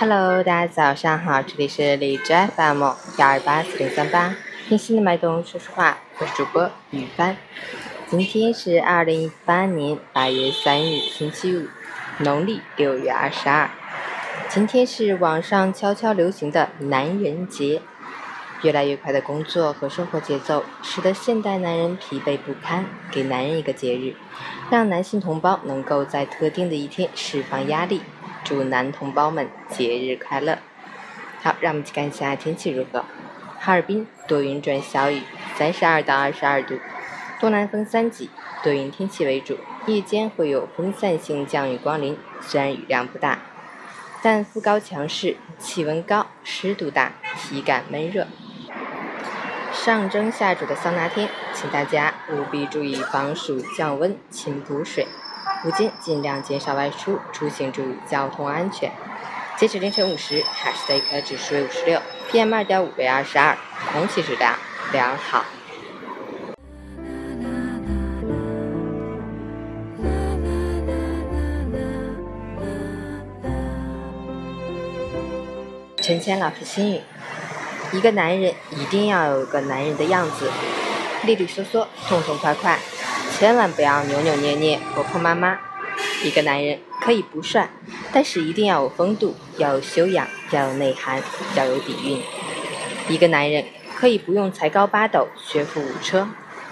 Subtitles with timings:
[0.00, 2.82] Hello，大家早上好，这里是荔枝 FM
[3.18, 4.34] 幺二八四零三八，
[4.66, 7.36] 听心的脉动说实话，我是主播雨帆。
[8.08, 11.66] 今天是二零一八年八月三日，星期五，
[12.20, 13.68] 农历六月二十二。
[14.48, 17.82] 今天是网上悄悄流行的男人节。
[18.62, 22.86] 越来越快的工作和生活节奏，使得现代男人疲惫不堪。
[23.10, 24.14] 给男人一个节日，
[24.70, 28.00] 让男性同胞能够在特定的一天释放压力。
[28.50, 30.58] 祝男同胞们节日快乐！
[31.40, 33.04] 好，让我们去看一下天气如何。
[33.60, 35.22] 哈尔滨多云转小雨，
[35.54, 36.80] 三十二到二十二度，
[37.38, 38.28] 东南风三级，
[38.64, 39.56] 多云天气为主。
[39.86, 43.38] 夜间会有分散性降雨光临，虽然雨量不大，
[44.20, 48.26] 但副高强势，气温高，湿度大，体感闷热。
[49.72, 55.06] 上蒸下煮的桑拿天，请大家务必注意防暑降温、勤补水。
[55.64, 58.90] 午间尽量减少外出，出行注意交通安全。
[59.56, 63.58] 截止凌晨五时，海市的空气指数为五十六，PM 二点五为二十二，
[63.92, 64.54] 空气质量
[64.92, 65.44] 良好。
[75.96, 77.00] 陈谦老师心语。
[77.92, 80.50] 一个男人一定要有个男人的样子，
[81.24, 82.78] 利利索索、痛痛快快，
[83.40, 85.58] 千万不要扭扭捏捏、婆婆妈妈。
[86.22, 87.70] 一个男人可以不帅，
[88.12, 91.22] 但是一定要有风度，要有修养，要有内涵，
[91.56, 92.22] 要有底蕴。
[93.08, 93.64] 一个男人
[93.96, 96.28] 可以不用才高八斗、学富五车，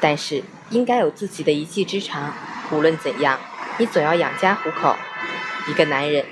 [0.00, 2.34] 但是应该有自己的一技之长。
[2.70, 3.40] 无论怎样，
[3.78, 4.96] 你总要养家糊口。
[5.66, 6.26] 一个男人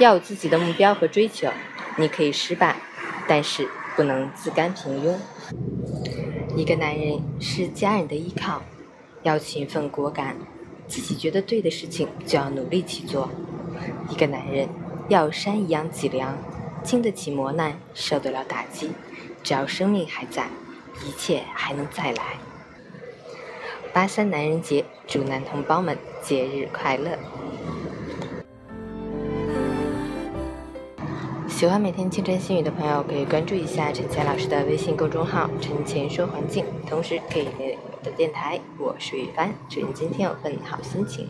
[0.00, 1.52] 要有自己的目标和追求，
[1.98, 2.74] 你可以失败，
[3.28, 3.68] 但是。
[3.96, 5.16] 不能自甘平庸。
[6.54, 8.62] 一个男人是家人的依靠，
[9.22, 10.36] 要勤奋果敢，
[10.86, 13.30] 自己觉得对的事情就要努力去做。
[14.10, 14.68] 一个男人
[15.08, 16.36] 要山一样脊梁，
[16.82, 18.90] 经得起磨难，受得了打击。
[19.42, 20.48] 只要生命还在，
[21.06, 22.38] 一切还能再来。
[23.92, 27.18] 八三男人节，祝男同胞们节日快乐！
[31.58, 38.60] 喜欢每天清晨心语的朋友，可以关注一下陈倩老师的微信公众号“陈倩说环境”，同时可以订阅我的电台。
[38.78, 41.28] 我是雨帆，祝你今天有份好心情。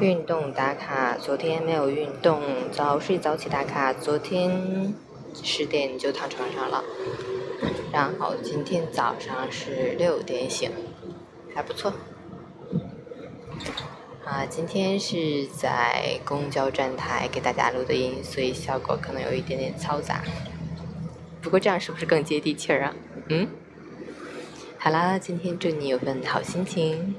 [0.00, 2.42] 运动打卡，昨天没有运动，
[2.72, 4.92] 早睡早起打卡，昨天
[5.44, 6.82] 十点就躺床上了，
[7.92, 10.72] 然后今天早上是六点醒，
[11.54, 11.92] 还不错。
[14.26, 20.20] 啊，今天是在公交站台给大家录的音，所以效果可能有一点点嘈杂。
[21.40, 22.94] 不过这样是不是更接地气儿啊？
[23.28, 23.46] 嗯。
[24.78, 27.14] 好啦，今天祝你有份好心情。